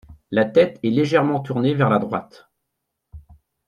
La 0.31 0.45
tête 0.45 0.79
est 0.81 0.89
légèrement 0.89 1.41
tournée 1.41 1.75
vers 1.75 1.91
la 1.91 1.99
droite. 1.99 2.49